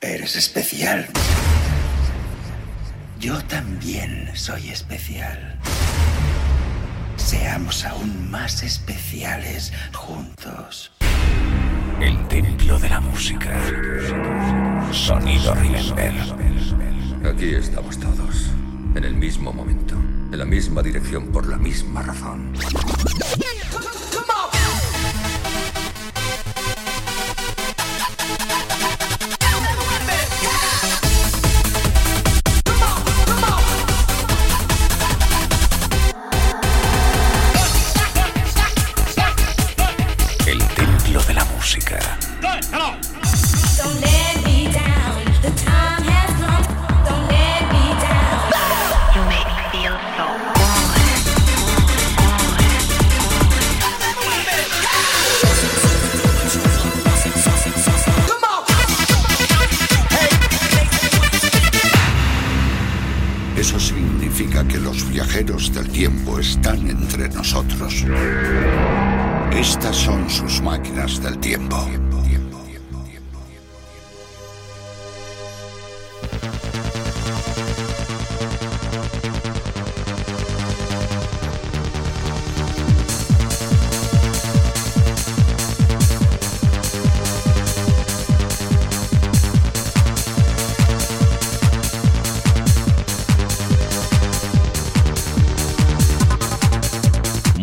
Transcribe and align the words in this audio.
Eres 0.00 0.36
especial. 0.36 1.06
Yo 3.18 3.42
también 3.46 4.30
soy 4.34 4.68
especial. 4.68 5.58
Seamos 7.16 7.84
aún 7.84 8.30
más 8.30 8.62
especiales 8.62 9.72
juntos. 9.92 10.92
El 12.00 12.28
templo 12.28 12.78
de 12.78 12.88
la 12.88 13.00
música. 13.00 13.58
Sonido 14.92 15.54
Remember. 15.54 16.12
Aquí 17.24 17.54
estamos 17.54 17.98
todos. 17.98 18.50
En 18.94 19.02
el 19.02 19.14
mismo 19.14 19.52
momento. 19.52 19.96
En 20.32 20.38
la 20.38 20.44
misma 20.44 20.82
dirección 20.82 21.28
por 21.28 21.46
la 21.46 21.56
misma 21.56 22.02
razón. 22.02 22.52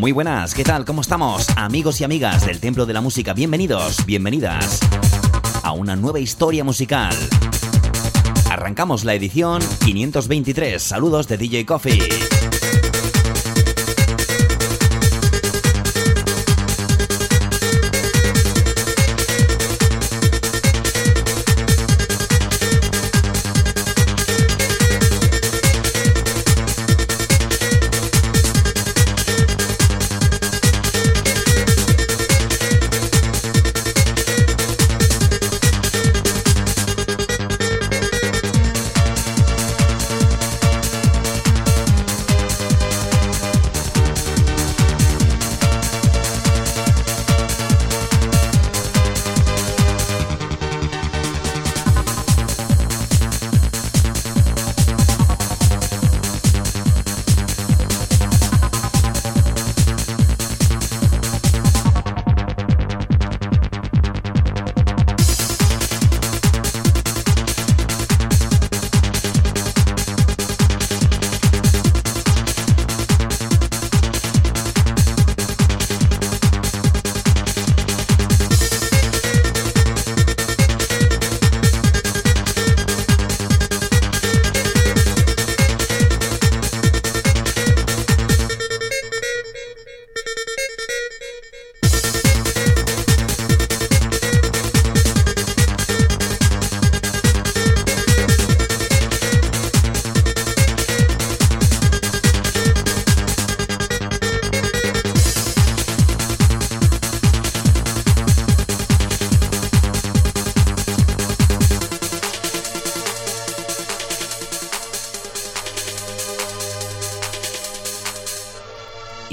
Muy 0.04 0.12
buenas, 0.12 0.54
¿qué 0.54 0.66
tal? 0.66 0.84
¿Cómo 0.84 1.00
estamos? 1.00 1.48
Amigos 1.56 2.02
y 2.02 2.04
amigas 2.04 2.46
del 2.46 2.60
Templo 2.60 2.86
de 2.86 2.92
la 2.92 3.00
Música, 3.00 3.34
bienvenidos, 3.34 4.06
bienvenidas 4.06 4.82
a 5.64 5.72
una 5.72 5.96
nueva 5.96 6.20
historia 6.20 6.66
musical. 6.66 7.16
Arrancamos 8.52 9.06
la 9.06 9.14
edición 9.14 9.62
523. 9.86 10.84
Saludos 10.84 11.30
de 11.30 11.38
DJ 11.38 11.66
Coffee. 11.66 12.02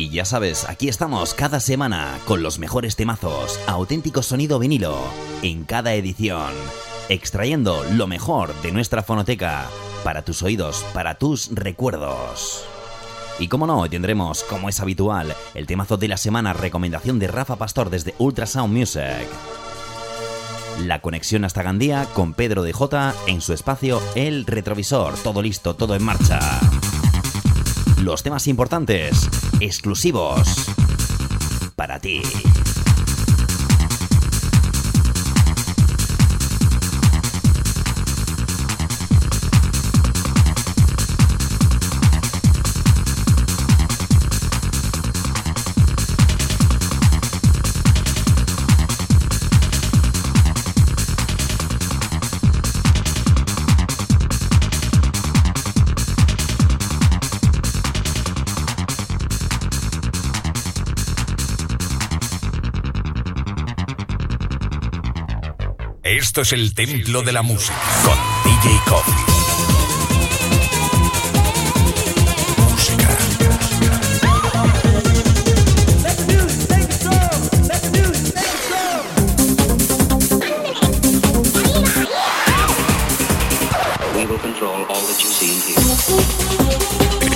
Y 0.00 0.08
ya 0.08 0.24
sabes, 0.24 0.66
aquí 0.66 0.88
estamos 0.88 1.34
cada 1.34 1.60
semana 1.60 2.18
con 2.24 2.42
los 2.42 2.58
mejores 2.58 2.96
temazos, 2.96 3.60
auténtico 3.66 4.22
sonido 4.22 4.58
vinilo, 4.58 4.96
en 5.42 5.64
cada 5.64 5.92
edición, 5.92 6.54
extrayendo 7.10 7.84
lo 7.92 8.06
mejor 8.06 8.54
de 8.62 8.72
nuestra 8.72 9.02
fonoteca 9.02 9.66
para 10.02 10.22
tus 10.22 10.42
oídos, 10.42 10.86
para 10.94 11.16
tus 11.16 11.54
recuerdos. 11.54 12.64
Y 13.38 13.48
como 13.48 13.66
no, 13.66 13.90
tendremos, 13.90 14.42
como 14.44 14.70
es 14.70 14.80
habitual, 14.80 15.36
el 15.52 15.66
temazo 15.66 15.98
de 15.98 16.08
la 16.08 16.16
semana, 16.16 16.54
recomendación 16.54 17.18
de 17.18 17.28
Rafa 17.28 17.56
Pastor 17.56 17.90
desde 17.90 18.14
Ultrasound 18.16 18.74
Music. 18.74 19.28
La 20.78 21.02
conexión 21.02 21.44
hasta 21.44 21.62
Gandía 21.62 22.06
con 22.14 22.32
Pedro 22.32 22.62
de 22.62 22.72
en 23.26 23.42
su 23.42 23.52
espacio 23.52 24.00
El 24.14 24.46
Retrovisor. 24.46 25.12
Todo 25.22 25.42
listo, 25.42 25.76
todo 25.76 25.94
en 25.94 26.04
marcha. 26.04 26.40
Los 28.02 28.22
temas 28.22 28.46
importantes, 28.46 29.28
exclusivos, 29.60 30.48
para 31.76 32.00
ti. 32.00 32.22
Esto 66.30 66.42
es 66.42 66.52
el 66.52 66.74
templo 66.74 67.22
de 67.22 67.32
la 67.32 67.42
música 67.42 67.74
con 68.04 68.16
DJ 68.44 68.80
Coffee. 68.86 69.14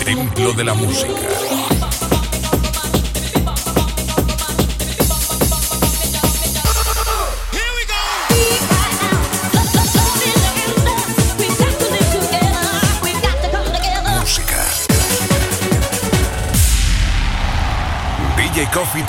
Templo 0.05 0.53
de 0.53 0.63
la 0.63 0.75
música. 0.75 1.34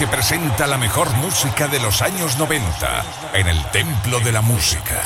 Te 0.05 0.11
presenta 0.11 0.67
la 0.67 0.77
mejor 0.77 1.09
música 1.15 1.67
de 1.67 1.79
los 1.79 2.03
años 2.03 2.37
90 2.37 3.05
en 3.33 3.47
el 3.47 3.65
Templo 3.71 4.19
de 4.19 4.31
la 4.31 4.41
Música. 4.41 5.01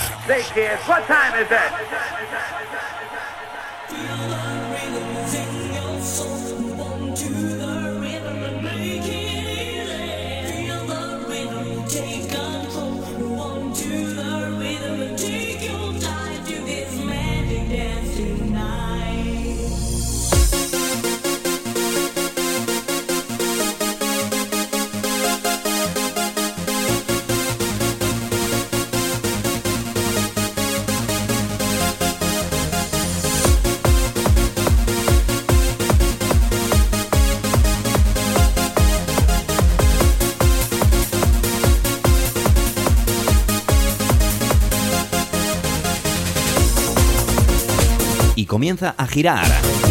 Comienza 48.60 48.94
a 48.98 49.08
girar 49.08 49.48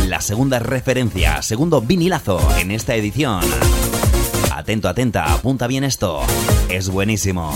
la 0.09 0.21
segunda 0.21 0.59
referencia, 0.59 1.41
segundo 1.41 1.81
vinilazo 1.81 2.39
en 2.59 2.71
esta 2.71 2.95
edición. 2.97 3.43
Atento, 4.53 4.91
atenta, 4.91 5.33
apunta 5.33 5.67
bien 5.67 5.85
esto. 5.85 6.21
Es 6.69 6.91
buenísimo. 6.91 7.51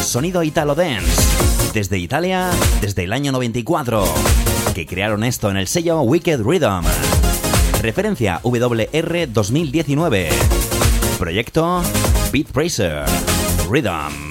Sonido 0.00 0.44
Italo 0.44 0.76
Dance. 0.76 1.20
Desde 1.74 1.98
Italia, 1.98 2.48
desde 2.80 3.02
el 3.02 3.12
año 3.12 3.32
94. 3.32 4.04
Que 4.72 4.86
crearon 4.86 5.24
esto 5.24 5.50
en 5.50 5.56
el 5.56 5.66
sello 5.66 6.00
Wicked 6.02 6.42
Rhythm. 6.42 6.84
Referencia 7.82 8.40
WR 8.44 9.32
2019. 9.32 10.28
Proyecto 11.18 11.82
Beat 12.30 12.52
Bracer. 12.52 13.04
Rhythm. 13.68 14.29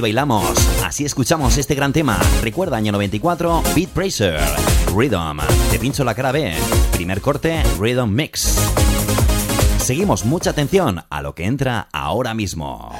Bailamos, 0.00 0.44
así 0.84 1.04
escuchamos 1.04 1.58
este 1.58 1.74
gran 1.74 1.92
tema. 1.92 2.18
Recuerda, 2.42 2.76
año 2.76 2.92
94, 2.92 3.62
Beat 3.74 3.94
Bracer, 3.94 4.40
Rhythm. 4.96 5.40
Te 5.70 5.78
pincho 5.78 6.04
la 6.04 6.14
cara 6.14 6.32
B. 6.32 6.52
Primer 6.92 7.20
corte, 7.20 7.62
Rhythm 7.78 8.10
Mix. 8.10 8.56
Seguimos 9.78 10.24
mucha 10.24 10.50
atención 10.50 11.04
a 11.08 11.22
lo 11.22 11.34
que 11.34 11.44
entra 11.44 11.88
ahora 11.92 12.34
mismo. 12.34 12.95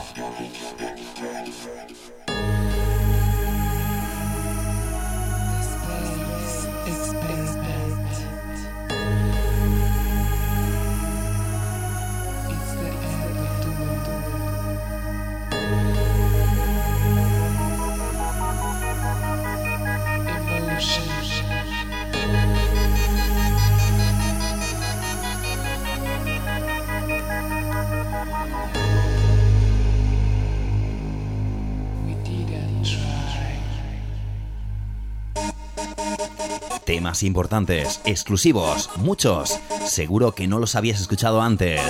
Temas 36.84 37.22
importantes, 37.22 38.00
exclusivos, 38.04 38.90
muchos. 38.96 39.58
Seguro 39.86 40.34
que 40.34 40.46
no 40.46 40.58
los 40.58 40.74
habías 40.76 41.00
escuchado 41.00 41.40
antes. 41.40 41.80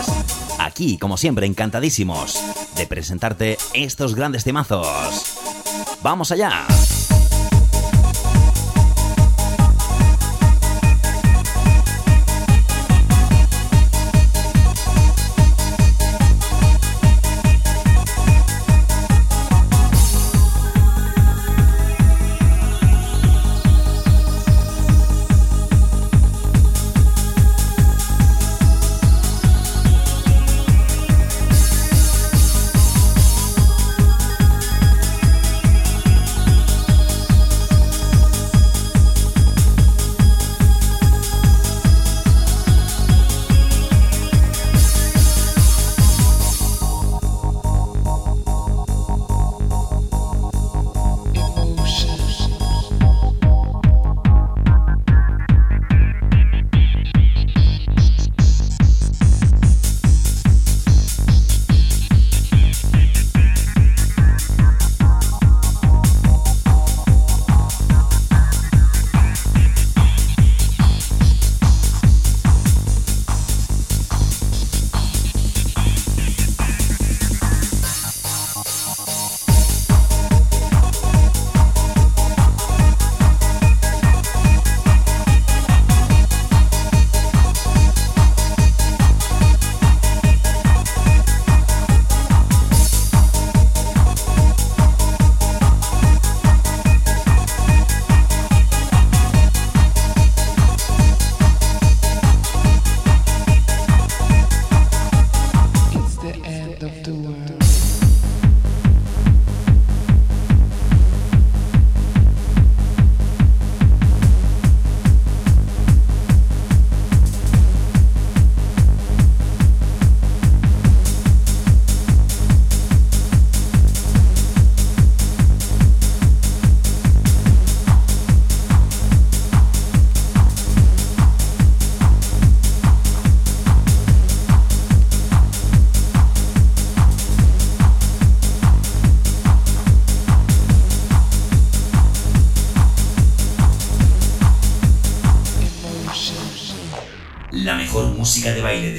Aquí, 0.59 0.97
como 0.97 1.16
siempre, 1.16 1.47
encantadísimos 1.47 2.40
de 2.76 2.87
presentarte 2.87 3.59
estos 3.75 4.14
grandes 4.14 4.45
temazos. 4.45 5.38
¡Vamos 6.02 6.31
allá! 6.31 6.66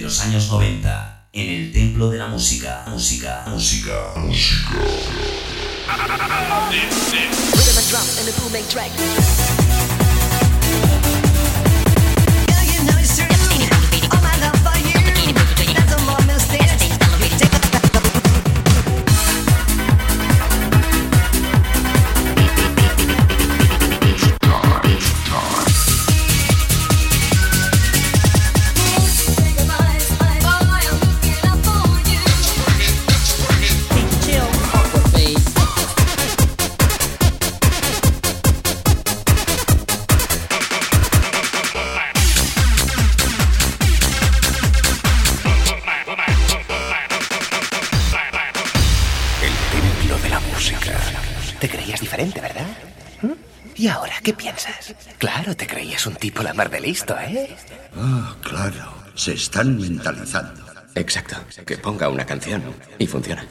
Los 0.08 0.22
años 0.22 0.50
90 0.50 0.77
¿Y 53.78 53.88
ahora 53.88 54.16
qué 54.24 54.34
piensas? 54.34 54.96
Claro, 55.20 55.56
te 55.56 55.68
creías 55.68 56.06
un 56.08 56.16
tipo 56.16 56.42
la 56.42 56.54
mar 56.54 56.70
de 56.70 56.80
listo, 56.82 57.16
¿eh? 57.20 57.56
Ah, 57.96 58.36
claro. 58.42 58.94
Se 59.14 59.34
están 59.34 59.78
mentalizando. 59.80 60.66
Exacto. 60.96 61.36
Que 61.66 61.78
ponga 61.78 62.10
una 62.10 62.26
canción 62.26 62.64
y 62.98 63.06
funciona. 63.06 63.46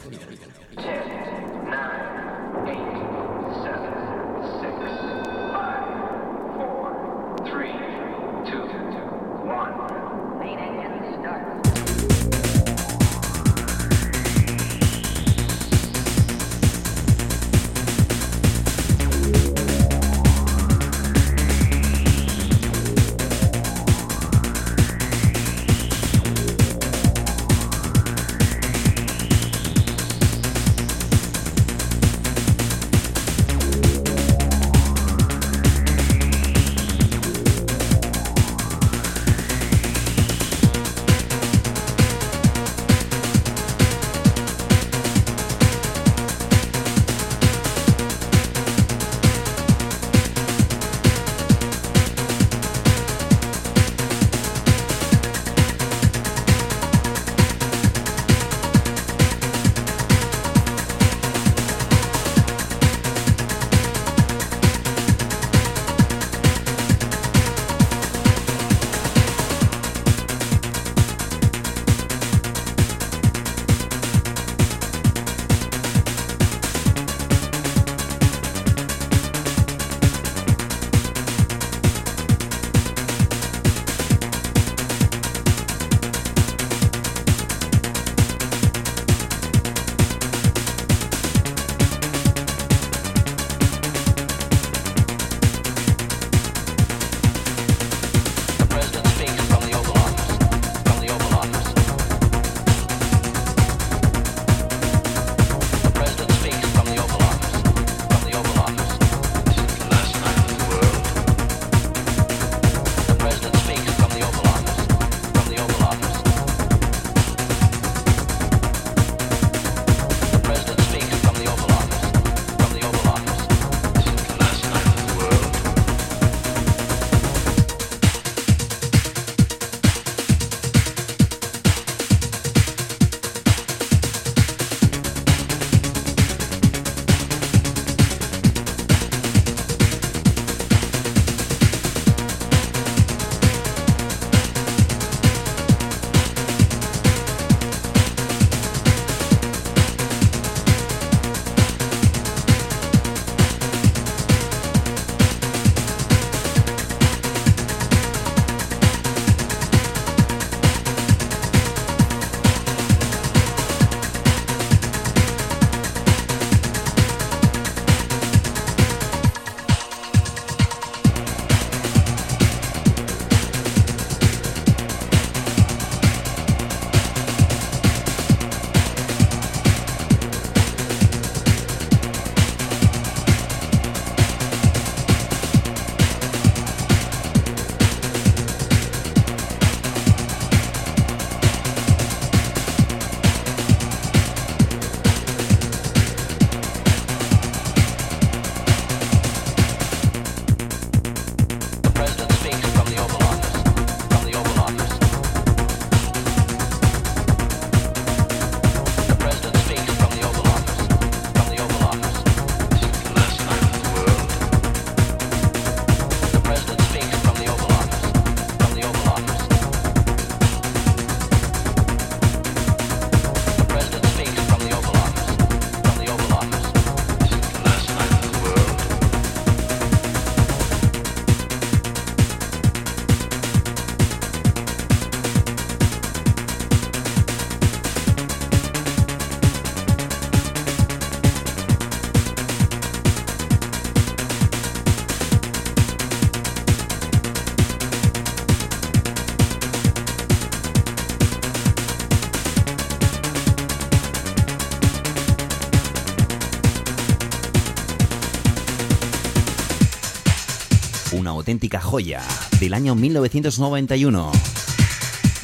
Auténtica 261.47 261.79
joya 261.79 262.21
del 262.59 262.73
año 262.73 262.93
1991, 262.93 264.31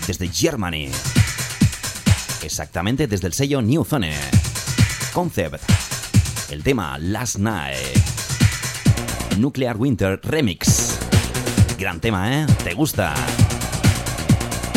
desde 0.05 0.27
Germany, 0.27 0.89
exactamente 2.41 3.07
desde 3.07 3.27
el 3.27 3.31
sello 3.31 3.61
New 3.61 3.85
Zone. 3.85 4.13
Concept, 5.13 5.63
el 6.51 6.61
tema 6.61 6.97
Last 6.99 7.37
Night, 7.37 7.77
Nuclear 9.37 9.77
Winter 9.77 10.19
Remix. 10.21 10.99
Gran 11.79 12.01
tema, 12.01 12.33
¿eh? 12.33 12.47
¿Te 12.65 12.73
gusta? 12.73 13.13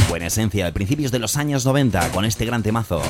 Buena 0.09 0.27
esencia 0.27 0.65
de 0.65 0.73
principios 0.73 1.11
de 1.11 1.19
los 1.19 1.37
años 1.37 1.67
90 1.67 2.13
con 2.13 2.25
este 2.25 2.47
gran 2.47 2.63
temazo. 2.63 3.03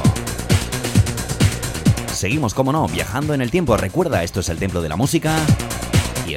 Seguimos, 2.15 2.55
como 2.55 2.73
no, 2.73 2.89
viajando 2.89 3.35
en 3.35 3.43
el 3.43 3.51
tiempo. 3.51 3.77
Recuerda, 3.77 4.23
esto 4.23 4.41
es 4.41 4.49
el 4.49 4.57
Templo 4.57 4.81
de 4.81 4.89
la 4.89 4.97
Música 4.97 5.37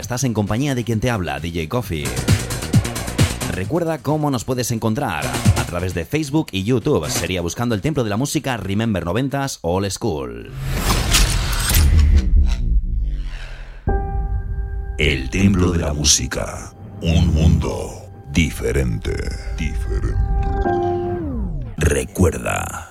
estás 0.09 0.23
en 0.23 0.33
compañía 0.33 0.73
de 0.73 0.83
quien 0.83 0.99
te 0.99 1.11
habla, 1.11 1.39
DJ 1.39 1.69
Coffee. 1.69 2.07
Recuerda 3.51 3.99
cómo 3.99 4.31
nos 4.31 4.43
puedes 4.43 4.71
encontrar 4.71 5.23
a 5.55 5.63
través 5.65 5.93
de 5.93 6.03
Facebook 6.03 6.47
y 6.51 6.63
YouTube. 6.63 7.07
Sería 7.11 7.41
buscando 7.41 7.75
el 7.75 7.81
Templo 7.81 8.03
de 8.03 8.09
la 8.09 8.17
Música 8.17 8.57
Remember 8.57 9.05
90s 9.05 9.59
All 9.61 9.91
School. 9.91 10.51
El 14.97 15.29
Templo 15.29 15.73
de 15.73 15.77
la 15.77 15.93
Música. 15.93 16.73
Un 17.03 17.31
mundo 17.31 17.91
diferente. 18.31 19.13
Diferente. 19.59 20.15
Recuerda. 21.77 22.88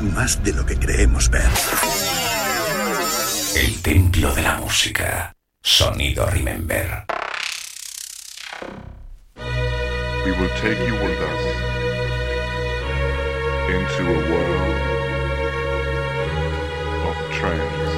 Más 0.00 0.42
de 0.42 0.52
lo 0.52 0.64
que 0.64 0.76
creemos 0.76 1.28
ver. 1.30 1.48
El 3.56 3.82
templo 3.82 4.34
de 4.34 4.42
la 4.42 4.56
música. 4.56 5.34
Sonido 5.62 6.26
Remember. 6.26 7.04
We 10.24 10.32
will 10.32 10.50
take 10.60 10.78
you 10.86 10.94
with 10.94 11.20
us 11.20 11.44
into 13.68 14.02
a 14.08 14.20
world 14.30 14.76
of 17.08 17.16
trance 17.32 17.92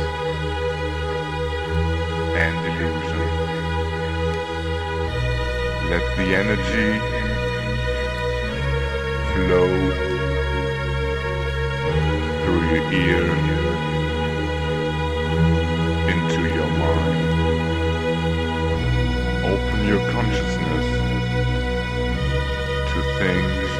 and 2.36 2.58
illusion. 2.66 3.30
Let 5.90 6.04
the 6.16 6.28
energy 6.34 6.90
flow 9.34 10.11
through 12.44 12.64
your 12.74 12.92
ear 12.92 13.26
into 16.12 16.42
your 16.54 16.66
mind. 16.78 17.42
Open 19.44 19.86
your 19.86 20.02
consciousness 20.10 20.86
to 22.90 22.98
things 23.18 23.70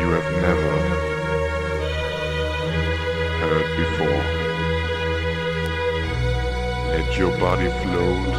you 0.00 0.08
have 0.16 0.30
never 0.42 0.74
heard 3.40 3.68
before. 3.76 4.24
Let 6.90 7.18
your 7.18 7.36
body 7.38 7.68
float 7.82 8.34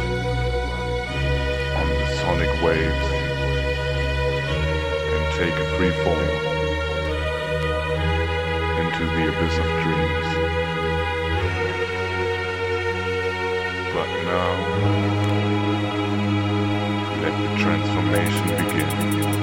on 1.78 1.88
the 1.88 2.06
sonic 2.20 2.62
waves 2.62 3.08
and 4.96 5.34
take 5.34 5.54
a 5.54 5.76
free 5.76 5.92
fall 6.04 6.59
into 9.00 9.14
the 9.14 9.28
abyss 9.28 9.58
of 9.58 9.64
dreams. 9.82 10.28
But 13.94 14.08
now, 14.24 14.52
let 17.22 17.34
the 17.40 17.58
transformation 17.58 18.48
begin. 18.48 19.39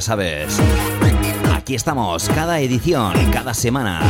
Sabes, 0.00 0.58
aquí 1.02 1.30
Aquí 1.70 1.76
estamos, 1.76 2.28
cada 2.30 2.58
edición, 2.58 3.12
cada 3.30 3.54
semana. 3.54 4.00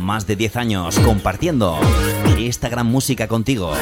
Más 0.00 0.26
de 0.26 0.34
10 0.34 0.56
años 0.56 0.98
compartiendo 0.98 1.78
esta 2.36 2.68
gran 2.68 2.86
música 2.86 3.28
contigo. 3.28 3.72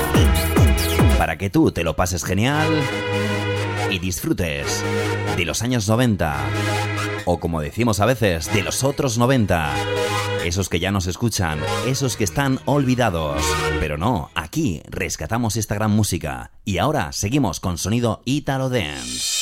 Para 1.17 1.39
que 1.39 1.49
tú 1.49 1.71
te 1.71 1.85
lo 1.85 1.97
pases 1.97 2.25
genial 2.25 2.69
y 3.91 3.99
disfrutes 3.99 4.85
de 5.39 5.45
los 5.47 5.63
años 5.63 5.89
90. 5.89 6.37
O 7.25 7.41
como 7.41 7.63
decimos 7.63 8.01
a 8.01 8.05
veces, 8.05 8.53
de 8.53 8.63
los 8.63 8.85
otros 8.85 9.17
90. 9.17 9.73
Esos 10.45 10.69
que 10.69 10.81
ya 10.81 10.91
nos 10.91 11.07
escuchan, 11.07 11.61
esos 11.87 12.19
que 12.19 12.25
están 12.25 12.61
olvidados. 12.67 13.43
Pero 13.81 13.97
no, 13.97 14.31
aquí 14.35 14.83
rescatamos 14.91 15.57
esta 15.57 15.77
gran 15.77 15.93
música. 15.93 16.51
Y 16.67 16.77
ahora 16.77 17.13
seguimos 17.13 17.59
con 17.59 17.79
sonido 17.79 18.21
Italo 18.27 18.69
Dance. 18.69 19.38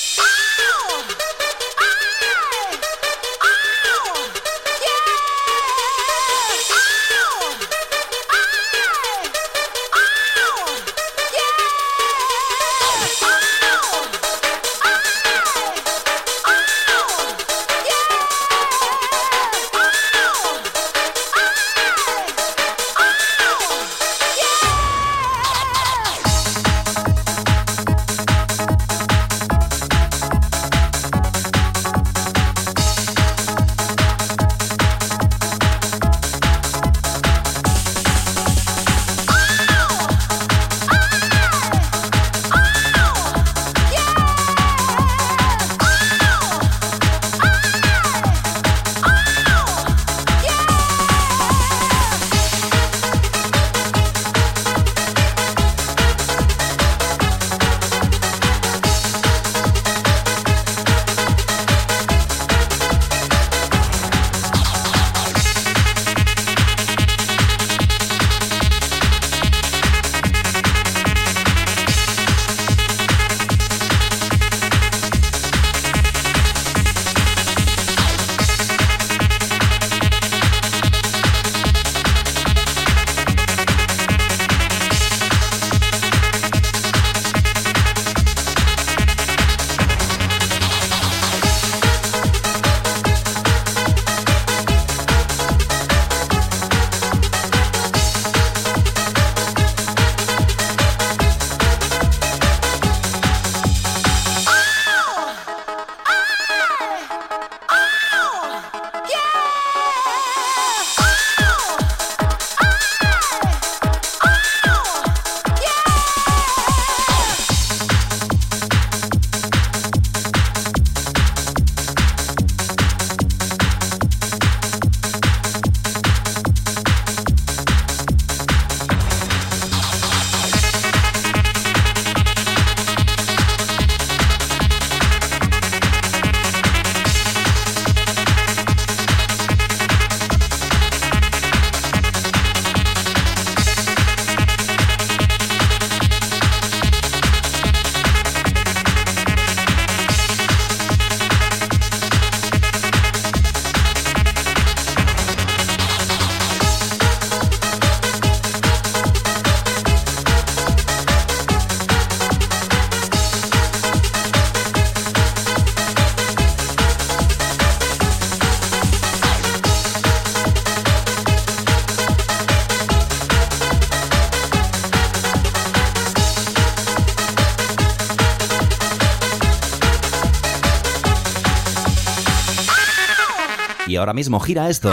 Ahora 184.07 184.15
mismo 184.15 184.39
gira 184.39 184.71
esto. 184.71 184.93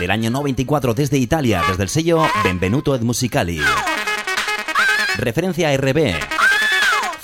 Del 0.00 0.10
año 0.10 0.28
94 0.30 0.92
desde 0.92 1.18
Italia, 1.18 1.62
desde 1.68 1.84
el 1.84 1.88
sello 1.88 2.26
Benvenuto 2.42 2.96
ed 2.96 3.02
Musicali. 3.02 3.60
Referencia 5.18 5.76
RB 5.76 6.16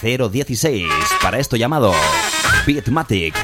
016 0.00 0.86
para 1.20 1.40
esto 1.40 1.56
llamado 1.56 1.92
Beatmatic. 2.64 3.34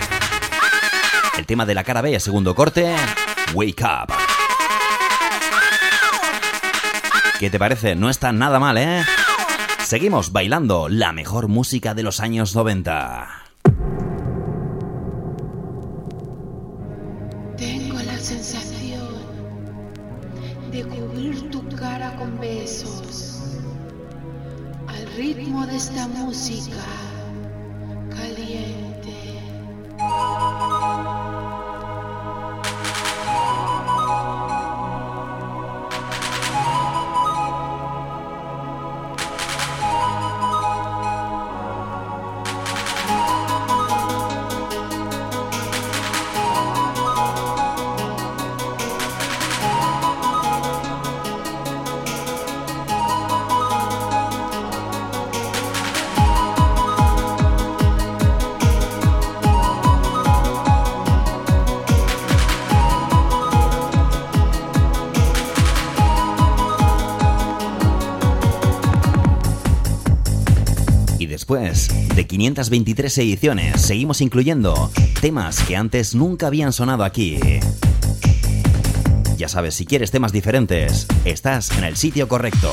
El 1.37 1.45
tema 1.45 1.67
de 1.67 1.75
la 1.75 1.83
cara 1.83 2.03
B, 2.03 2.21
segundo 2.21 2.55
corte, 2.55 2.95
Wake 3.53 3.83
Up. 3.83 4.15
¿Qué 7.41 7.51
te 7.51 7.59
parece? 7.59 7.97
No 7.97 8.11
está 8.11 8.31
nada 8.31 8.61
mal, 8.61 8.79
¿eh? 8.79 9.05
Seguimos 9.83 10.31
bailando 10.31 10.89
la 10.89 11.11
mejor 11.11 11.49
música 11.49 11.95
de 11.95 12.05
los 12.05 12.21
años 12.21 12.55
90. 12.55 13.44
523 72.45 73.19
ediciones, 73.19 73.81
seguimos 73.81 74.21
incluyendo 74.21 74.91
temas 75.23 75.63
que 75.63 75.77
antes 75.77 76.15
nunca 76.15 76.49
habían 76.49 76.75
sonado 76.75 77.03
aquí. 77.03 77.39
Ya 79.39 79.49
sabes, 79.49 79.75
si 79.75 79.87
quieres 79.87 80.11
temas 80.11 80.31
diferentes, 80.31 81.07
estás 81.25 81.71
en 81.79 81.85
el 81.85 81.97
sitio 81.97 82.29
correcto. 82.29 82.71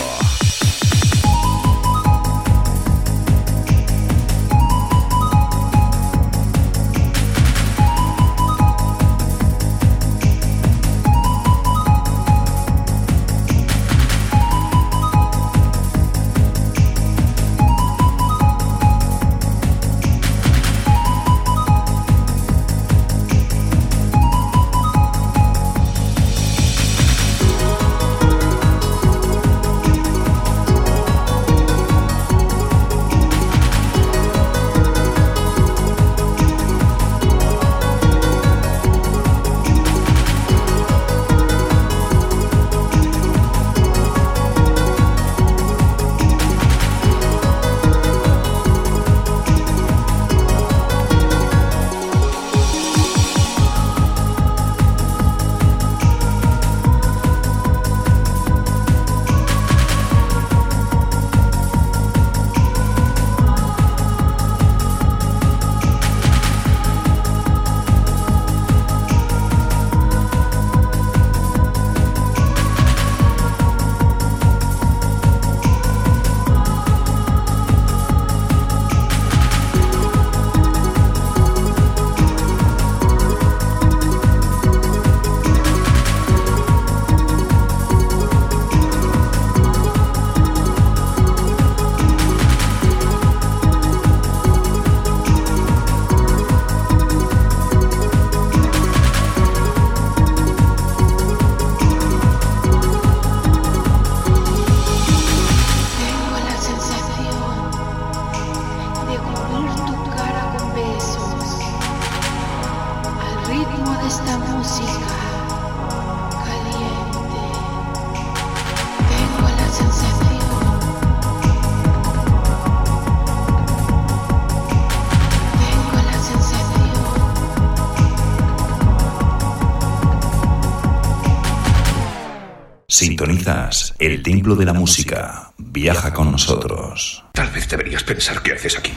El 133.99 134.23
templo 134.23 134.55
de 134.55 134.65
la 134.65 134.73
música. 134.73 135.51
Viaja 135.57 136.13
con 136.13 136.31
nosotros. 136.31 137.23
Tal 137.33 137.49
vez 137.49 137.67
deberías 137.67 138.03
pensar 138.03 138.41
qué 138.41 138.53
haces 138.53 138.77
aquí. 138.77 138.93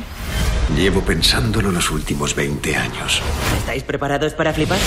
Llevo 0.77 1.01
pensándolo 1.01 1.73
los 1.73 1.91
últimos 1.91 2.37
20 2.37 2.77
años. 2.77 3.21
¿Estáis 3.59 3.83
preparados 3.83 4.33
para 4.35 4.53
flipar? 4.53 4.79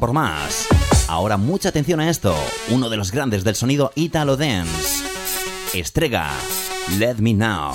Por 0.00 0.12
más. 0.12 0.66
Ahora 1.06 1.36
mucha 1.36 1.68
atención 1.68 2.00
a 2.00 2.10
esto. 2.10 2.34
Uno 2.70 2.88
de 2.88 2.96
los 2.96 3.12
grandes 3.12 3.44
del 3.44 3.54
sonido 3.54 3.92
Italo 3.94 4.36
Dance. 4.36 5.04
Estrega, 5.74 6.30
Let 6.98 7.16
Me 7.16 7.34
Now. 7.34 7.72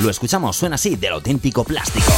Lo 0.00 0.10
escuchamos, 0.10 0.56
suena 0.56 0.74
así, 0.74 0.96
del 0.96 1.12
auténtico 1.12 1.62
plástico. 1.62 2.12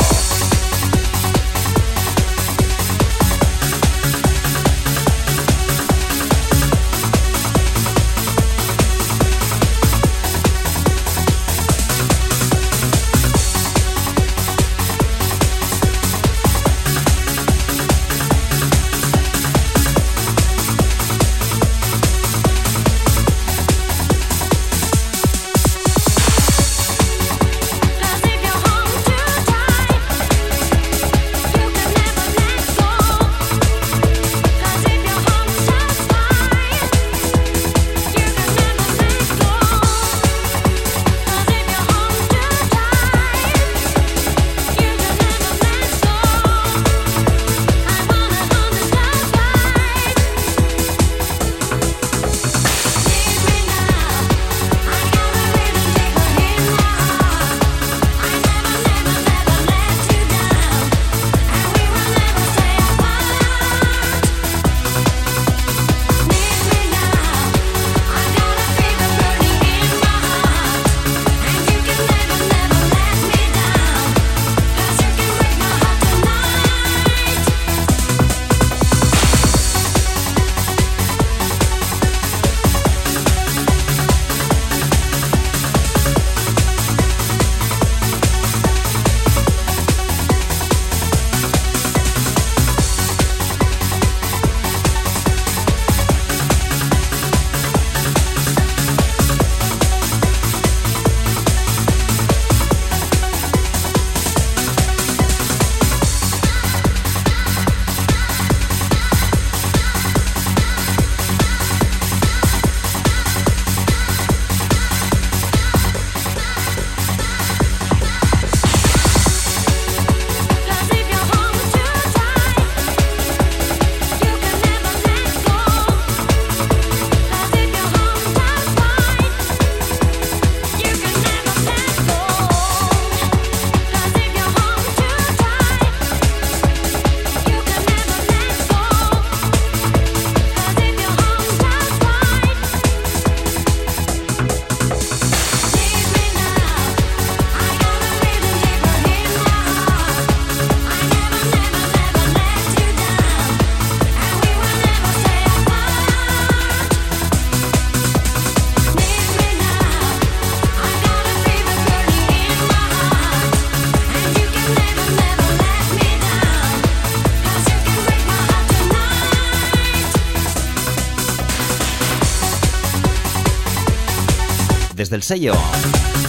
Sello 175.27 175.55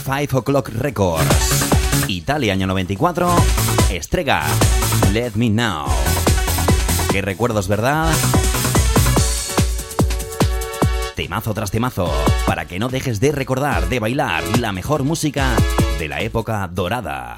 Five 0.05 0.29
O'Clock 0.31 0.69
Records. 0.69 1.65
Italia, 2.07 2.53
año 2.53 2.65
94. 2.65 3.29
Estrega, 3.91 4.43
Let 5.13 5.33
Me 5.35 5.51
Know. 5.51 5.85
Qué 7.11 7.21
recuerdos, 7.21 7.67
¿verdad? 7.67 8.11
Temazo 11.15 11.53
tras 11.53 11.69
temazo, 11.69 12.11
para 12.47 12.65
que 12.65 12.79
no 12.79 12.89
dejes 12.89 13.19
de 13.19 13.31
recordar, 13.31 13.87
de 13.87 13.99
bailar 13.99 14.43
la 14.57 14.71
mejor 14.71 15.03
música 15.03 15.55
de 15.99 16.07
la 16.07 16.21
época 16.21 16.67
dorada. 16.67 17.37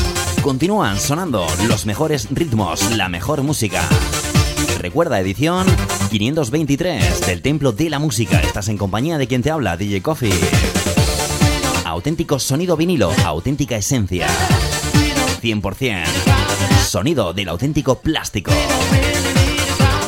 Continúan 0.41 0.99
sonando 0.99 1.45
los 1.67 1.85
mejores 1.85 2.27
ritmos, 2.31 2.95
la 2.97 3.09
mejor 3.09 3.43
música. 3.43 3.87
Recuerda, 4.79 5.19
edición 5.19 5.67
523 6.09 7.27
del 7.27 7.43
Templo 7.43 7.71
de 7.71 7.91
la 7.91 7.99
Música. 7.99 8.41
Estás 8.41 8.67
en 8.67 8.77
compañía 8.77 9.19
de 9.19 9.27
quien 9.27 9.43
te 9.43 9.51
habla, 9.51 9.77
DJ 9.77 10.01
Coffee. 10.01 10.33
Auténtico 11.85 12.39
sonido 12.39 12.75
vinilo, 12.75 13.11
auténtica 13.23 13.75
esencia. 13.75 14.27
100%. 15.43 16.05
Sonido 16.87 17.33
del 17.33 17.49
auténtico 17.49 17.99
plástico. 17.99 18.51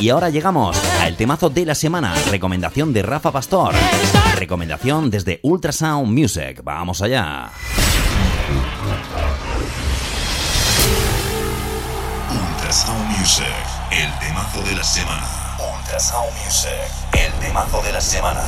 Y 0.00 0.08
ahora 0.08 0.30
llegamos 0.30 0.76
al 1.00 1.16
temazo 1.16 1.48
de 1.48 1.64
la 1.64 1.76
semana. 1.76 2.12
Recomendación 2.30 2.92
de 2.92 3.02
Rafa 3.02 3.30
Pastor. 3.30 3.72
Recomendación 4.36 5.10
desde 5.10 5.38
Ultrasound 5.44 6.08
Music. 6.08 6.60
Vamos 6.64 7.02
allá. 7.02 7.52
Ultrasound 12.74 13.18
Music, 13.20 13.46
el 13.92 14.18
temazo 14.18 14.60
de 14.62 14.74
la 14.74 14.82
semana. 14.82 15.28
Ultrasound 15.60 16.32
Music, 16.44 16.72
el 17.12 17.32
temazo 17.34 17.80
de 17.82 17.92
la 17.92 18.00
semana. 18.00 18.42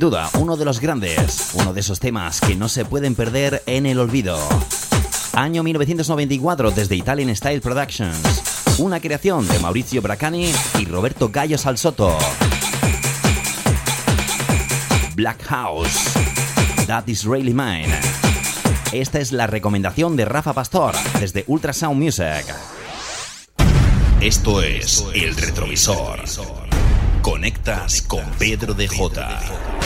Sin 0.00 0.08
duda, 0.08 0.30
uno 0.38 0.56
de 0.56 0.64
los 0.64 0.80
grandes, 0.80 1.50
uno 1.52 1.74
de 1.74 1.80
esos 1.80 2.00
temas 2.00 2.40
que 2.40 2.56
no 2.56 2.70
se 2.70 2.86
pueden 2.86 3.14
perder 3.14 3.62
en 3.66 3.84
el 3.84 3.98
olvido. 3.98 4.38
Año 5.34 5.62
1994 5.62 6.70
desde 6.70 6.96
Italian 6.96 7.36
Style 7.36 7.60
Productions. 7.60 8.78
Una 8.78 8.98
creación 8.98 9.46
de 9.46 9.58
Mauricio 9.58 10.00
Bracani 10.00 10.50
y 10.78 10.86
Roberto 10.86 11.28
Gallo 11.28 11.58
Salsoto. 11.58 12.16
Black 15.16 15.42
House. 15.48 16.14
That 16.86 17.06
is 17.08 17.26
really 17.26 17.52
mine. 17.52 17.94
Esta 18.92 19.18
es 19.18 19.32
la 19.32 19.48
recomendación 19.48 20.16
de 20.16 20.24
Rafa 20.24 20.54
Pastor 20.54 20.94
desde 21.20 21.44
Ultrasound 21.46 22.02
Music. 22.02 22.46
Esto 24.22 24.62
es 24.62 25.04
El 25.12 25.36
Retrovisor. 25.36 26.20
Conectas 27.20 28.00
con 28.00 28.24
Pedro 28.38 28.72
de 28.72 28.88
J. 28.88 29.79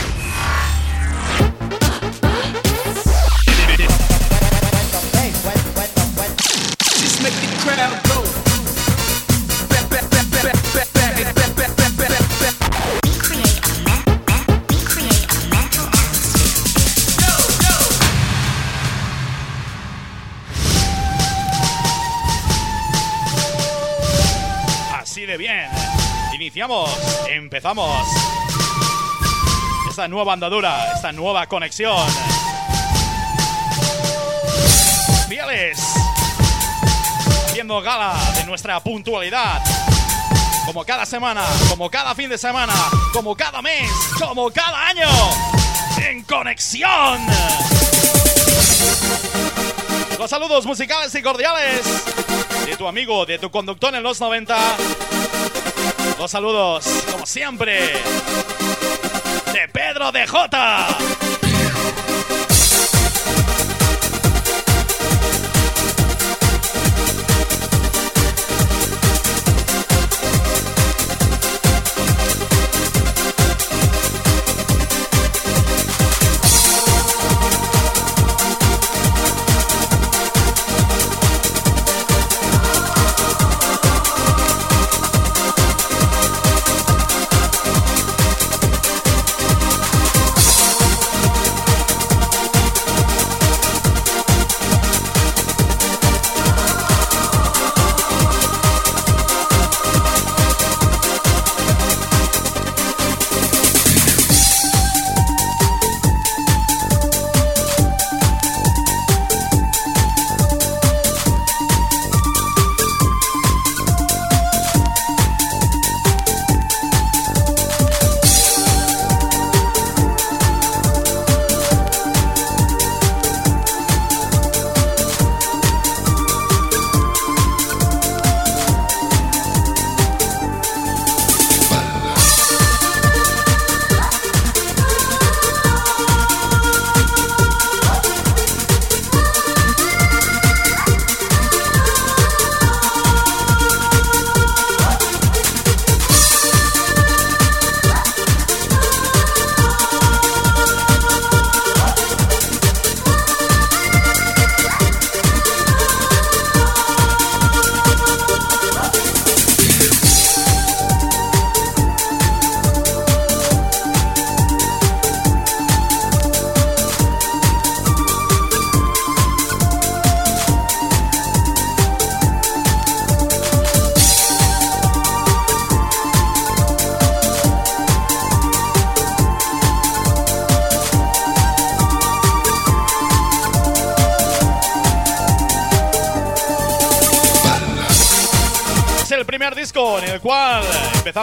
Bien. 25.37 25.69
Iniciamos, 26.33 26.91
empezamos. 27.29 28.07
Esta 29.89 30.07
nueva 30.07 30.33
andadura, 30.33 30.93
esta 30.95 31.11
nueva 31.11 31.47
conexión. 31.49 32.07
Fieles. 35.29 35.79
Haciendo 37.47 37.81
gala 37.81 38.15
de 38.37 38.45
nuestra 38.45 38.79
puntualidad. 38.81 39.61
Como 40.67 40.85
cada 40.85 41.05
semana, 41.05 41.45
como 41.69 41.91
cada 41.91 42.15
fin 42.15 42.31
de 42.31 42.39
semana, 42.39 42.75
como 43.13 43.35
cada 43.35 43.61
mes, 43.61 43.91
como 44.21 44.51
cada 44.53 44.87
año. 44.87 45.09
En 46.09 46.23
conexión. 46.23 47.27
Los 50.17 50.31
saludos 50.31 50.65
musicales 50.65 51.13
y 51.15 51.23
cordiales 51.23 51.83
de 52.67 52.77
tu 52.77 52.87
amigo, 52.87 53.27
de 53.27 53.39
tu 53.39 53.51
conductor 53.51 53.95
en 53.95 54.03
los 54.03 54.21
90. 54.21 54.57
Los 56.19 56.31
saludos, 56.31 56.87
como 57.11 57.27
siempre, 57.27 57.93
de 59.53 59.69
Pedro 59.73 60.13
de 60.13 60.27
J. 60.27 60.87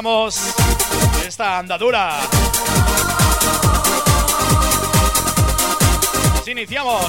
empezamos 0.02 0.56
esta 1.28 1.60
andadura. 1.60 2.18
Iniciamos 6.48 7.06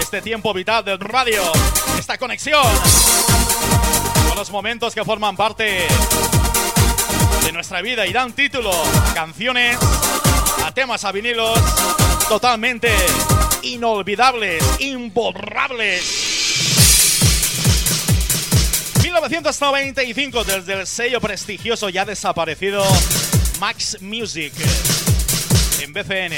este 0.00 0.20
tiempo 0.22 0.52
vital 0.52 0.84
del 0.84 0.98
radio, 0.98 1.42
esta 1.98 2.18
conexión 2.18 2.64
con 4.28 4.36
los 4.36 4.50
momentos 4.50 4.92
que 4.92 5.04
forman 5.04 5.36
parte 5.36 5.86
de 7.44 7.52
nuestra 7.52 7.80
vida 7.80 8.04
y 8.06 8.12
dan 8.12 8.32
título 8.32 8.72
a 8.72 9.14
canciones, 9.14 9.78
a 10.64 10.72
temas, 10.72 11.04
a 11.04 11.12
vinilos 11.12 11.58
totalmente 12.28 12.90
inolvidables, 13.62 14.64
imborrables. 14.80 16.15
1995, 19.28 20.44
desde 20.44 20.72
el 20.74 20.86
sello 20.86 21.20
prestigioso 21.20 21.88
ya 21.88 22.04
desaparecido 22.04 22.84
Max 23.58 23.98
Music 24.00 24.52
en 25.80 25.92
BCN. 25.92 26.36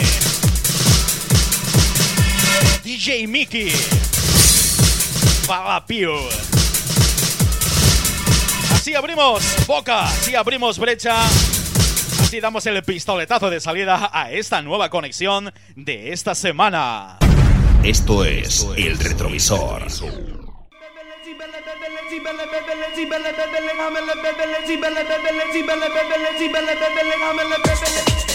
DJ 2.82 3.26
Mickey. 3.26 3.72
Balapio. 5.46 6.14
Así 8.72 8.94
abrimos 8.94 9.42
boca, 9.66 10.06
así 10.06 10.34
abrimos 10.34 10.78
brecha. 10.78 11.22
Así 12.20 12.40
damos 12.40 12.64
el 12.66 12.82
pistoletazo 12.82 13.50
de 13.50 13.60
salida 13.60 14.10
a 14.12 14.30
esta 14.30 14.62
nueva 14.62 14.88
conexión 14.88 15.52
de 15.76 16.12
esta 16.12 16.34
semana. 16.34 17.18
Esto 17.84 18.24
es 18.24 18.66
El 18.76 18.98
Retrovisor. 18.98 20.37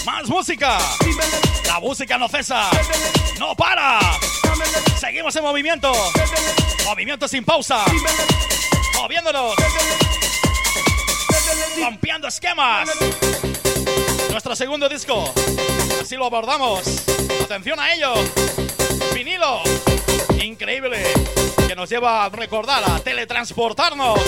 Más 0.05 0.28
música. 0.28 0.78
La 1.65 1.80
música 1.80 2.17
no 2.17 2.28
cesa. 2.30 2.69
No 3.39 3.55
para. 3.55 3.99
Seguimos 4.99 5.36
en 5.36 5.43
movimiento. 5.43 5.91
Movimiento 6.86 7.28
sin 7.28 7.43
pausa. 7.43 7.84
Moviéndonos. 8.95 9.55
Rompiendo 11.80 12.28
esquemas. 12.28 12.89
Nuestro 14.30 14.55
segundo 14.55 14.88
disco. 14.88 15.34
Así 16.01 16.15
lo 16.15 16.26
abordamos. 16.26 17.03
Atención 17.43 17.80
a 17.80 17.93
ello. 17.93 18.13
Vinilo. 19.13 19.61
Increíble. 20.41 21.33
Nos 21.76 21.89
lleva 21.89 22.26
a 22.26 22.30
recordar, 22.30 22.84
a 22.84 22.99
teletransportarnos. 22.99 24.19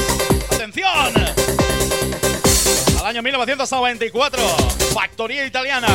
Atención. 0.51 1.13
Al 2.99 3.05
año 3.05 3.21
1994. 3.21 4.41
Factoría 4.93 5.45
italiana. 5.45 5.87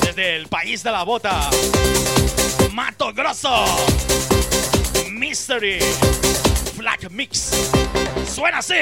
Desde 0.00 0.36
el 0.36 0.48
país 0.48 0.82
de 0.82 0.90
la 0.90 1.04
bota. 1.04 1.48
Mato 2.72 3.12
Grosso. 3.12 3.64
Mystery. 5.10 5.78
Flag 6.76 7.10
Mix. 7.10 7.50
Suena 8.34 8.58
así. 8.58 8.74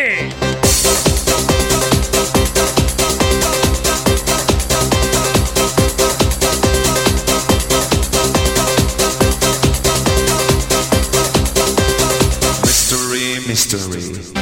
History. 13.73 14.42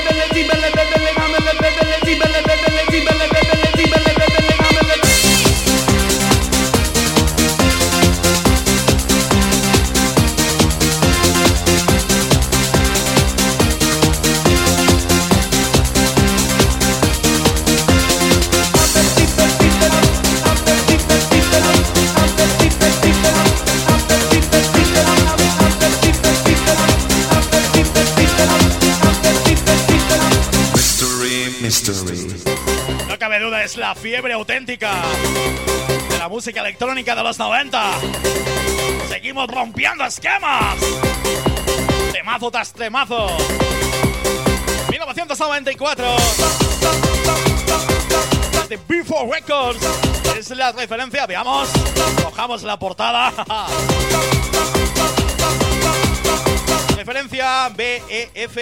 Es 33.63 33.77
la 33.77 33.93
fiebre 33.93 34.33
auténtica 34.33 34.91
de 36.09 36.17
la 36.17 36.27
música 36.27 36.61
electrónica 36.61 37.13
de 37.13 37.21
los 37.21 37.37
90. 37.37 37.91
Seguimos 39.07 39.47
rompiendo 39.47 40.03
esquemas. 40.03 40.77
Temazo 42.11 42.49
tras 42.49 42.73
temazo. 42.73 43.37
1994. 44.89 46.05
De 48.67 48.79
Before 48.87 49.31
Records. 49.31 49.79
Es 50.39 50.49
la 50.49 50.71
referencia, 50.71 51.27
veamos. 51.27 51.69
Cojamos 52.23 52.63
la 52.63 52.79
portada. 52.79 53.31
referencia 56.95 57.69
BEF 57.75 58.57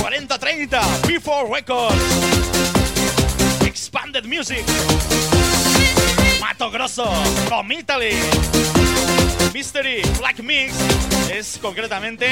4030 0.00 0.82
Before 1.06 1.50
Records 1.52 2.73
Music. 4.22 4.64
Mato 6.40 6.70
Grosso 6.70 7.04
Italy. 7.68 8.14
Mystery 9.52 10.02
Black 10.18 10.38
Mix 10.40 10.72
es 11.32 11.58
concretamente 11.60 12.28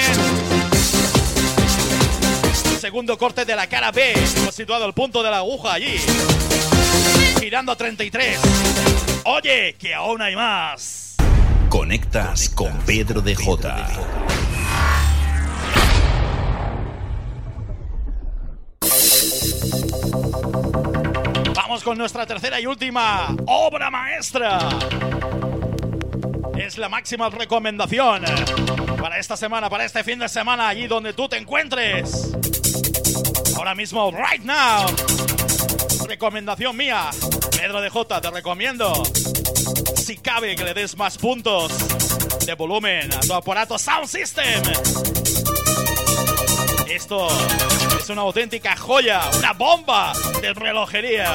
el 2.72 2.78
segundo 2.78 3.18
corte 3.18 3.44
de 3.44 3.56
la 3.56 3.66
cara 3.66 3.90
B 3.90 4.14
situado 4.52 4.86
el 4.86 4.92
punto 4.92 5.24
de 5.24 5.30
la 5.30 5.38
aguja 5.38 5.72
allí. 5.72 5.96
Girando 7.40 7.72
a 7.72 7.76
33 7.76 8.38
oye 9.24 9.74
que 9.76 9.92
aún 9.92 10.22
hay 10.22 10.36
más. 10.36 11.16
Conectas 11.68 12.48
con 12.48 12.78
Pedro 12.86 13.20
de 13.22 13.34
J. 13.34 13.88
Con 21.80 21.96
nuestra 21.96 22.26
tercera 22.26 22.60
y 22.60 22.66
última 22.66 23.34
obra 23.46 23.90
maestra. 23.90 24.58
Es 26.54 26.76
la 26.76 26.90
máxima 26.90 27.30
recomendación 27.30 28.22
para 29.00 29.18
esta 29.18 29.38
semana, 29.38 29.70
para 29.70 29.86
este 29.86 30.04
fin 30.04 30.18
de 30.18 30.28
semana, 30.28 30.68
allí 30.68 30.86
donde 30.86 31.14
tú 31.14 31.30
te 31.30 31.38
encuentres. 31.38 32.30
Ahora 33.56 33.74
mismo, 33.74 34.10
right 34.10 34.44
now. 34.44 34.84
Recomendación 36.06 36.76
mía, 36.76 37.08
Pedro 37.58 37.80
de 37.80 37.88
J, 37.88 38.20
te 38.20 38.30
recomiendo. 38.30 39.02
Si 39.96 40.18
cabe 40.18 40.54
que 40.54 40.64
le 40.64 40.74
des 40.74 40.96
más 40.98 41.16
puntos 41.16 41.72
de 42.44 42.54
volumen 42.54 43.12
a 43.14 43.20
tu 43.20 43.32
aparato 43.32 43.78
Sound 43.78 44.08
System. 44.08 44.62
Esto 46.88 47.28
es 48.02 48.10
una 48.10 48.22
auténtica 48.22 48.76
joya, 48.76 49.20
una 49.38 49.52
bomba 49.52 50.12
de 50.40 50.52
relojería. 50.54 51.32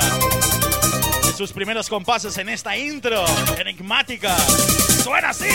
Sus 1.38 1.54
primeros 1.54 1.88
compases 1.88 2.38
en 2.38 2.50
esta 2.50 2.76
intro 2.76 3.24
enigmática. 3.58 4.36
Suena 4.38 5.30
así. 5.30 5.48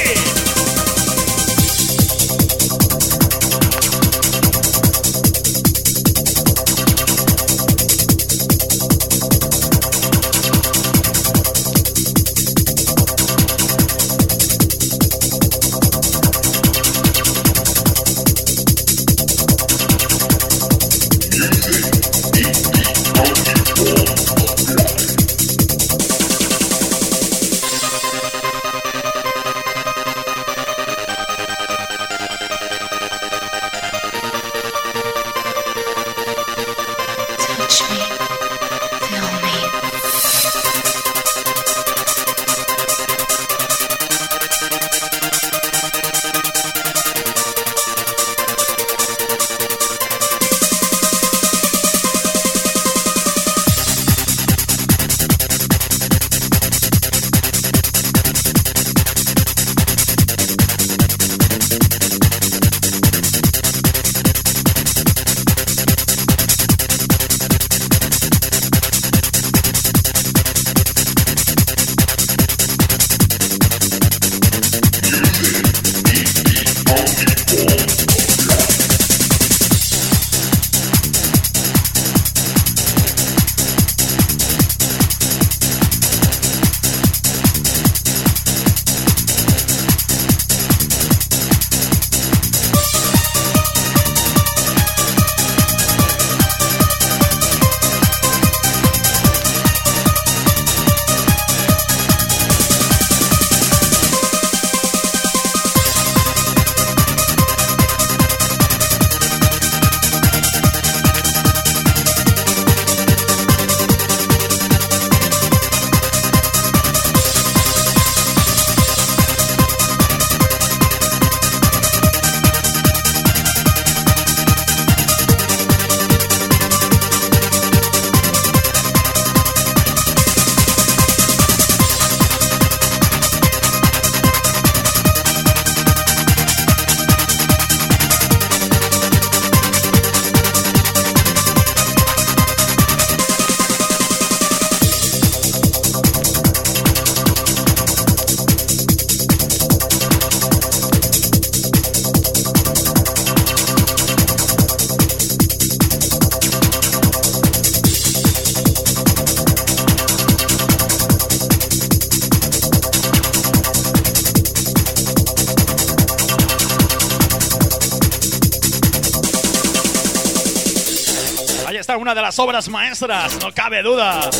Las 172.33 172.39
obras 172.39 172.68
maestras, 172.70 173.39
no 173.43 173.53
cabe 173.53 173.83
duda. 173.83 174.30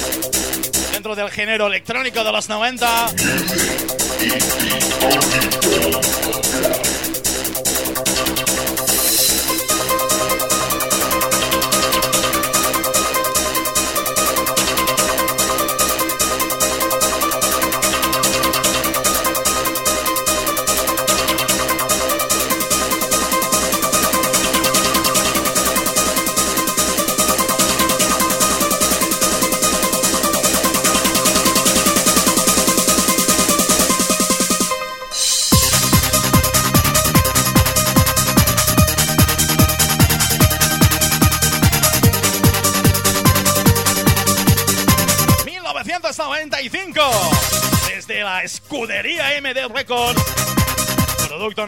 Dentro 0.93 1.14
del 1.14 1.28
género 1.30 1.66
electrónico 1.66 2.24
de 2.24 2.32
los 2.32 2.49
90. 2.49 3.09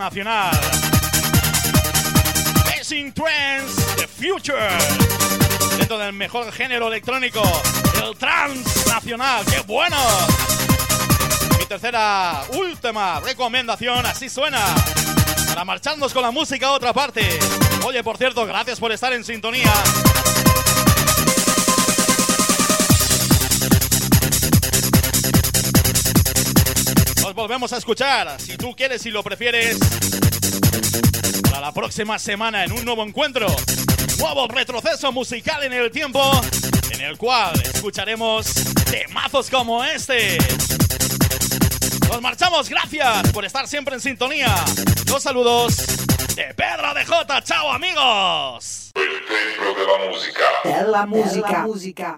Producto 0.05 0.11
nacional. 0.11 0.51
Racing 2.67 3.13
Trends, 3.13 3.97
The 3.97 4.07
Future, 4.07 4.69
dentro 5.79 5.99
del 5.99 6.13
mejor 6.13 6.53
género 6.53 6.89
electrónico, 6.89 7.43
el 8.03 8.17
trans 8.17 8.87
nacional, 8.87 9.45
¡qué 9.47 9.61
bueno! 9.61 9.97
Mi 11.59 11.65
tercera, 11.67 12.43
última 12.53 13.21
recomendación, 13.21 14.05
así 14.05 14.29
suena. 14.29 14.63
Para 15.49 15.65
marcharnos 15.65 16.13
con 16.13 16.23
la 16.23 16.31
música 16.31 16.67
a 16.67 16.73
otra 16.73 16.93
parte. 16.93 17.39
Oye, 17.85 18.03
por 18.03 18.19
cierto, 18.19 18.45
gracias 18.45 18.81
por 18.81 18.93
estar 18.93 19.13
en 19.13 19.25
sintonía. 19.25 19.73
Volvemos 27.45 27.75
a 27.75 27.77
escuchar, 27.77 28.41
si 28.41 28.57
tú 28.57 28.75
quieres 28.75 29.05
y 29.05 29.11
lo 29.11 29.23
prefieres, 29.23 29.77
para 31.43 31.61
la 31.61 31.73
próxima 31.73 32.19
semana 32.19 32.65
en 32.65 32.73
un 32.73 32.83
nuevo 32.87 33.03
encuentro, 33.03 33.47
nuevo 34.19 34.49
retroceso 34.49 35.13
musical 35.13 35.63
en 35.63 35.75
el 35.75 35.91
tiempo, 35.91 36.41
en 36.91 37.03
el 37.03 37.19
cual 37.19 37.53
escucharemos 37.61 38.47
temazos 38.91 39.51
como 39.51 39.85
este. 39.85 40.39
Nos 42.09 42.23
marchamos, 42.23 42.71
gracias 42.71 43.31
por 43.31 43.45
estar 43.45 43.69
siempre 43.69 43.97
en 43.97 44.01
sintonía. 44.01 44.55
Los 45.07 45.23
saludos 45.23 45.77
de 46.37 46.55
Pedro 46.55 46.95
de 46.95 47.05
J. 47.05 47.43
Chao 47.43 47.73
amigos. 47.73 48.91
El 48.95 49.21
templo 49.27 49.75
de 49.75 49.87
la 49.87 50.11
música. 50.11 50.45
De 50.65 50.91
la 50.91 51.05
música. 51.05 51.47
De 51.47 51.53
la 51.53 51.67
música. 51.67 52.17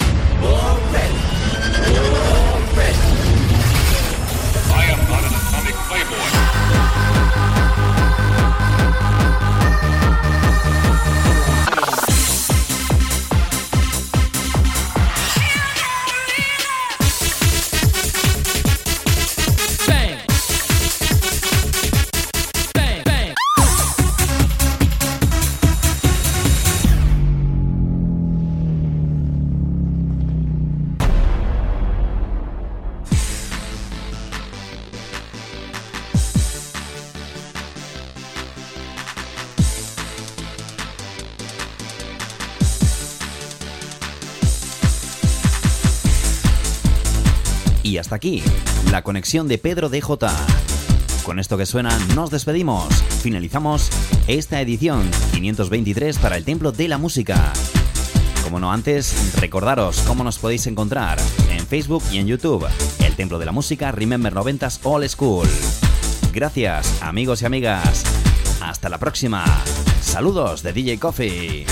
Hasta 48.06 48.14
aquí, 48.14 48.40
la 48.92 49.02
conexión 49.02 49.48
de 49.48 49.58
Pedro 49.58 49.88
DJ. 49.88 50.28
Con 51.24 51.40
esto 51.40 51.58
que 51.58 51.66
suena, 51.66 51.98
nos 52.14 52.30
despedimos. 52.30 52.86
Finalizamos 53.20 53.90
esta 54.28 54.60
edición 54.60 55.10
523 55.32 56.16
para 56.18 56.36
el 56.36 56.44
Templo 56.44 56.70
de 56.70 56.86
la 56.86 56.98
Música. 56.98 57.52
Como 58.44 58.60
no 58.60 58.70
antes, 58.70 59.34
recordaros 59.40 60.02
cómo 60.02 60.22
nos 60.22 60.38
podéis 60.38 60.68
encontrar 60.68 61.18
en 61.50 61.66
Facebook 61.66 62.04
y 62.12 62.18
en 62.18 62.28
YouTube. 62.28 62.64
El 63.04 63.16
Templo 63.16 63.40
de 63.40 63.46
la 63.46 63.50
Música 63.50 63.90
Remember 63.90 64.32
90s 64.32 64.78
All 64.84 65.08
School. 65.08 65.48
Gracias, 66.32 67.02
amigos 67.02 67.42
y 67.42 67.46
amigas. 67.46 68.04
Hasta 68.60 68.88
la 68.88 68.98
próxima. 68.98 69.44
Saludos 70.00 70.62
de 70.62 70.72
DJ 70.72 71.00
Coffee. 71.00 71.66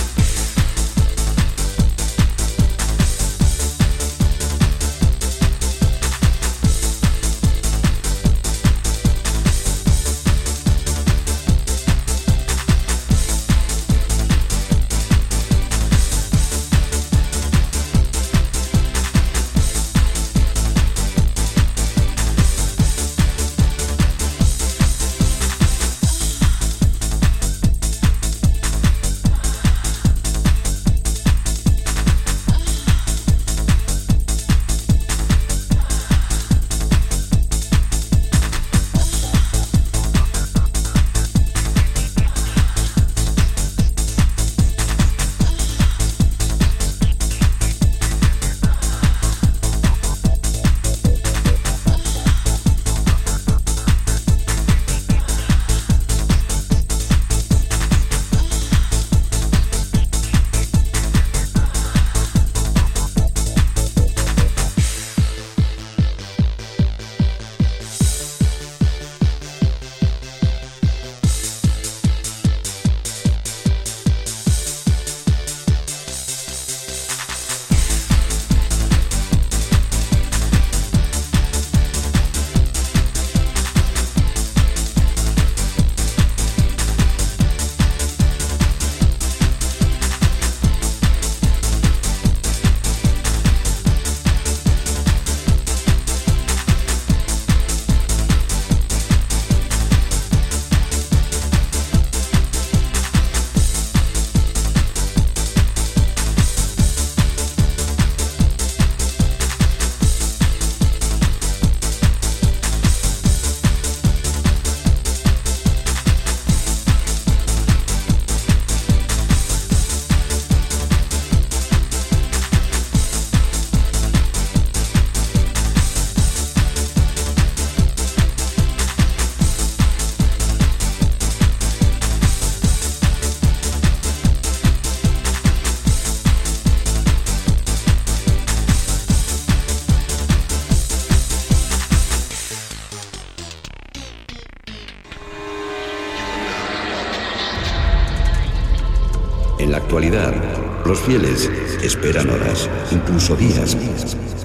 Fieles 151.04 151.50
esperan 151.82 152.30
horas, 152.30 152.68
incluso 152.90 153.36
días. 153.36 153.76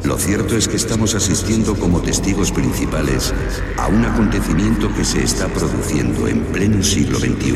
Lo 0.03 0.17
cierto 0.17 0.55
es 0.57 0.67
que 0.67 0.75
estamos 0.75 1.15
asistiendo 1.15 1.75
como 1.75 2.01
testigos 2.01 2.51
principales 2.51 3.33
a 3.77 3.87
un 3.87 4.05
acontecimiento 4.05 4.93
que 4.93 5.05
se 5.05 5.23
está 5.23 5.47
produciendo 5.47 6.27
en 6.27 6.39
pleno 6.45 6.83
siglo 6.83 7.19
XXI. 7.19 7.53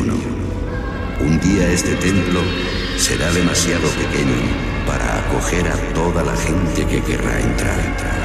Un 1.22 1.40
día 1.40 1.72
este 1.72 1.96
templo 1.96 2.42
será 2.98 3.32
demasiado 3.32 3.88
pequeño 3.90 4.84
para 4.86 5.20
acoger 5.20 5.68
a 5.68 5.94
toda 5.94 6.24
la 6.24 6.36
gente 6.36 6.86
que 6.86 7.02
querrá 7.02 7.40
entrar. 7.40 8.23